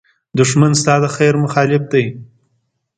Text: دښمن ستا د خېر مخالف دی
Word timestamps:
دښمن 0.39 0.71
ستا 0.81 0.95
د 1.03 1.05
خېر 1.15 1.33
مخالف 1.43 1.83
دی 1.93 2.05